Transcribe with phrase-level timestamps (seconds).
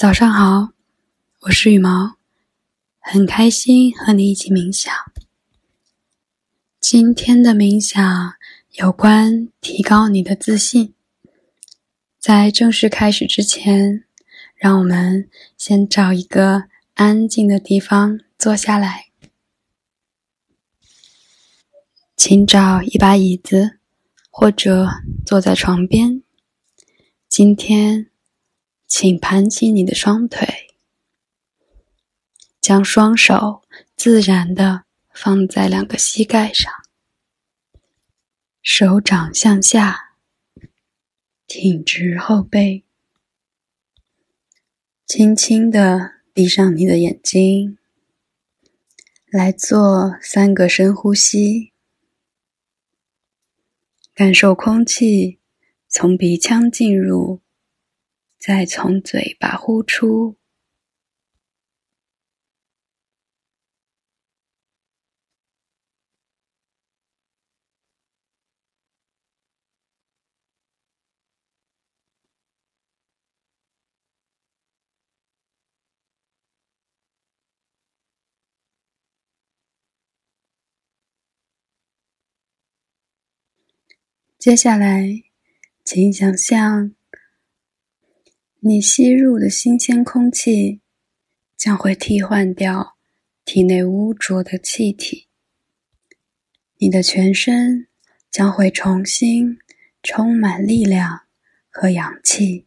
[0.00, 0.70] 早上好，
[1.40, 2.16] 我是羽毛，
[3.00, 4.90] 很开心和你一起冥想。
[6.80, 8.32] 今天的冥想
[8.78, 10.94] 有关提高你的自信。
[12.18, 14.06] 在正式开始之前，
[14.56, 15.28] 让我们
[15.58, 19.10] 先找一个安静的地方坐下来，
[22.16, 23.76] 请找一把椅子，
[24.30, 24.88] 或者
[25.26, 26.22] 坐在床边。
[27.28, 28.09] 今天。
[28.90, 30.74] 请盘起你的双腿，
[32.60, 33.62] 将双手
[33.94, 34.82] 自然的
[35.14, 36.72] 放在两个膝盖上，
[38.60, 40.16] 手掌向下，
[41.46, 42.82] 挺直后背，
[45.06, 47.78] 轻轻的闭上你的眼睛，
[49.30, 51.72] 来做三个深呼吸，
[54.12, 55.38] 感受空气
[55.88, 57.40] 从鼻腔进入。
[58.40, 60.38] 再从嘴巴呼出。
[84.38, 85.24] 接下来，
[85.84, 86.99] 请想象。
[88.62, 90.82] 你吸入的新鲜空气
[91.56, 92.98] 将会替换掉
[93.42, 95.28] 体内污浊的气体，
[96.76, 97.88] 你的全身
[98.30, 99.58] 将会重新
[100.02, 101.22] 充满力量
[101.70, 102.66] 和氧气。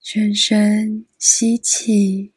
[0.00, 2.32] 深深吸气，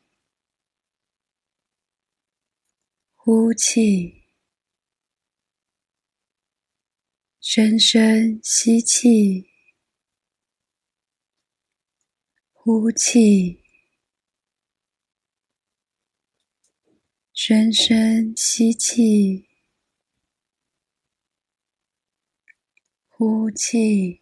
[3.16, 4.24] 呼气，
[7.40, 9.46] 深深吸气。
[12.72, 13.64] 呼气，
[17.34, 19.48] 深深吸气，
[23.08, 24.22] 呼气，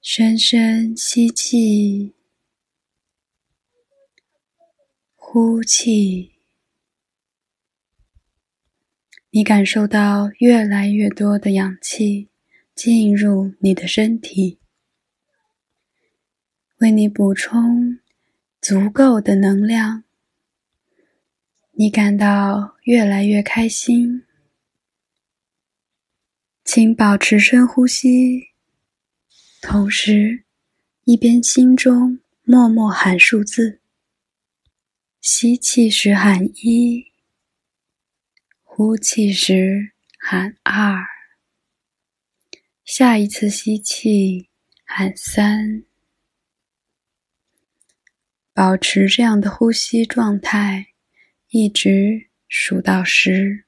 [0.00, 2.16] 深深吸气，
[5.14, 6.32] 呼气。
[9.30, 12.28] 你感受到越来越多的氧气
[12.74, 14.61] 进入你的身体。
[16.82, 18.00] 为你补充
[18.60, 20.02] 足够的能量，
[21.70, 24.24] 你感到越来越开心。
[26.64, 28.48] 请保持深呼吸，
[29.60, 30.42] 同时
[31.04, 33.80] 一边心中默默喊数字：
[35.20, 37.12] 吸气时喊一，
[38.64, 41.00] 呼气时喊二，
[42.84, 44.48] 下一次吸气
[44.84, 45.84] 喊三。
[48.54, 50.88] 保持这样的呼吸状态，
[51.48, 53.64] 一直数到十。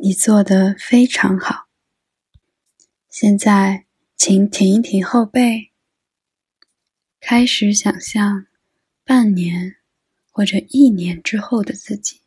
[0.00, 1.66] 你做的非常好。
[3.08, 3.84] 现在，
[4.16, 5.72] 请挺一挺后背，
[7.20, 8.46] 开始想象
[9.02, 9.74] 半年
[10.30, 12.20] 或者一年之后的自己。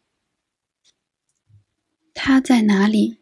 [2.13, 3.21] 他在哪里？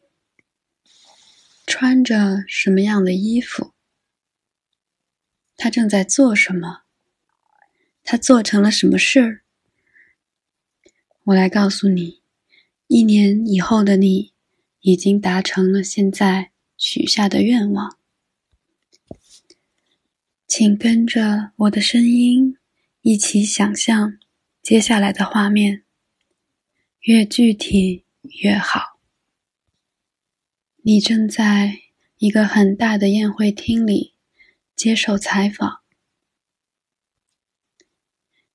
[1.68, 3.74] 穿着什么样的衣服？
[5.56, 6.82] 他正在做什么？
[8.04, 9.44] 他做成了什么事儿？
[11.26, 12.24] 我来告诉你，
[12.88, 14.34] 一年以后的你。
[14.82, 17.98] 已经达成了现在许下的愿望，
[20.48, 22.58] 请跟着我的声音
[23.02, 24.18] 一起想象
[24.62, 25.84] 接下来的画面，
[27.02, 28.06] 越具体
[28.42, 29.00] 越好。
[30.84, 31.82] 你正在
[32.18, 34.14] 一个很大的宴会厅里
[34.78, 35.82] 接受采访，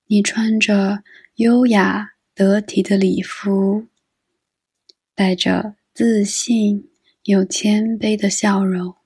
[0.06, 1.04] 你穿着
[1.34, 3.88] 优雅得体的礼服，
[5.14, 5.76] 带着。
[5.94, 6.90] 自信
[7.22, 8.96] 又谦卑的笑容。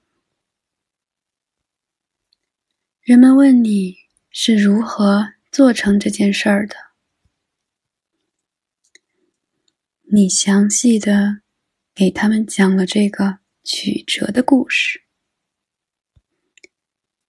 [3.02, 3.94] 人们问你
[4.30, 6.74] 是如何做成这件事儿的。
[10.10, 11.42] 你详细的
[11.94, 15.02] 给他们讲了这个曲折的故事。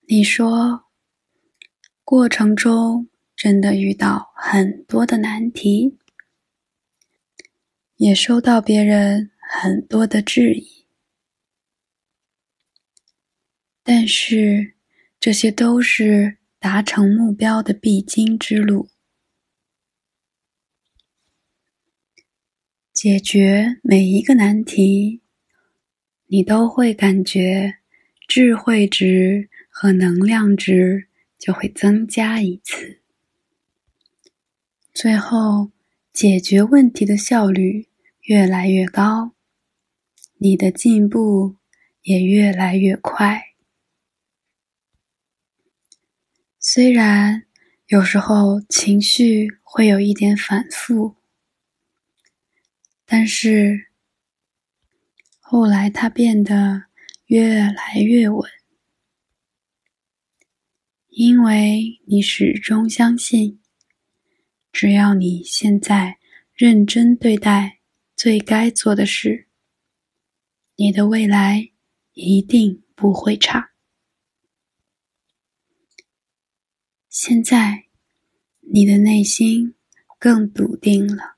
[0.08, 0.86] 你说，
[2.06, 5.98] 过程中真的遇到很多的难题，
[7.98, 10.86] 也收到别人很多的质疑，
[13.84, 14.76] 但是
[15.20, 18.90] 这些都是达成目标的必经之路。
[22.94, 25.22] 解决每一个难题，
[26.28, 27.80] 你都会感觉
[28.28, 29.50] 智慧值。
[29.72, 31.08] 和能量值
[31.38, 33.00] 就会增加一次，
[34.94, 35.72] 最后
[36.12, 37.88] 解决问题的效率
[38.24, 39.32] 越来越高，
[40.42, 41.58] 你的进步
[42.04, 43.56] 也越来越快。
[46.58, 47.46] 虽然
[47.88, 51.18] 有时候情绪会有一点反复，
[53.06, 53.90] 但是
[55.40, 56.86] 后来它变得
[57.26, 58.50] 越来越稳。
[61.10, 63.60] 因为你始终相信，
[64.72, 66.18] 只要你现在
[66.54, 67.80] 认真对待
[68.16, 69.49] 最该做的事，
[70.82, 71.72] 你的未来
[72.14, 73.72] 一定不会差。
[77.10, 77.90] 现在，
[78.62, 79.76] 你的内心
[80.18, 81.36] 更笃定了，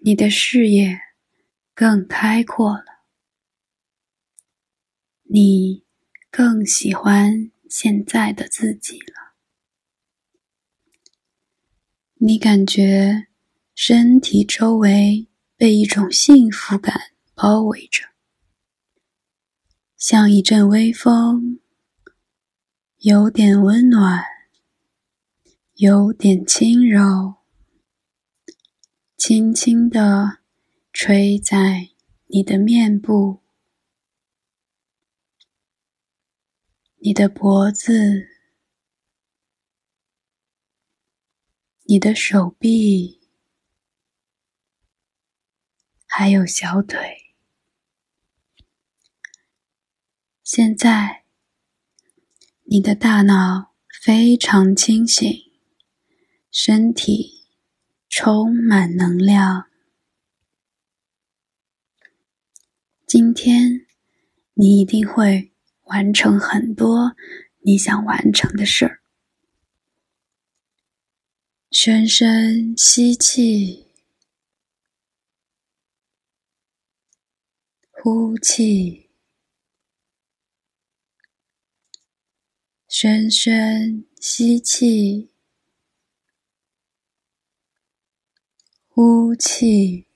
[0.00, 0.98] 你的视野
[1.74, 3.04] 更开阔了，
[5.24, 5.84] 你
[6.30, 7.52] 更喜欢。
[7.68, 9.34] 现在的自己了，
[12.14, 13.28] 你感觉
[13.74, 18.04] 身体周围被一种幸福感包围着，
[19.96, 21.60] 像一阵微风，
[22.98, 24.22] 有点温暖，
[25.74, 27.36] 有点轻柔，
[29.16, 30.38] 轻轻的
[30.92, 31.90] 吹在
[32.26, 33.40] 你的面部。
[37.04, 38.28] 你的脖子，
[41.84, 43.21] 你的手臂，
[46.14, 47.32] 还有小腿。
[50.44, 51.24] 现在，
[52.64, 53.72] 你的大脑
[54.02, 55.26] 非常清醒，
[56.50, 57.46] 身体
[58.10, 59.70] 充满能量。
[63.06, 63.86] 今天，
[64.52, 65.48] 你一定会。
[65.86, 67.16] 完成很多
[67.64, 69.02] 你想完成的事儿。
[71.70, 73.91] 深深吸气，
[78.04, 79.10] 呼气，
[82.88, 85.30] 深深吸气，
[88.88, 90.08] 呼气。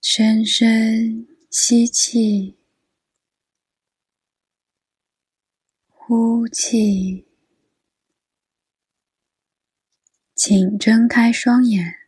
[0.00, 1.28] 深深。
[1.48, 2.58] 吸气，
[5.86, 7.28] 呼气，
[10.34, 12.03] 请睁开双眼，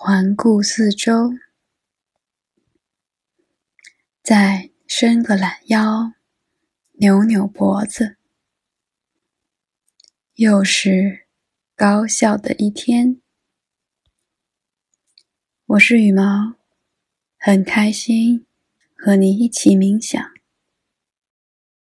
[0.00, 1.32] 环顾四周，
[4.22, 6.12] 再伸个懒腰，
[6.92, 8.16] 扭扭脖子。
[10.34, 11.26] 又是
[11.74, 13.20] 高效的一天。
[15.66, 16.54] 我是羽毛。
[17.36, 18.46] 很开心
[18.96, 20.37] 和你一起冥想。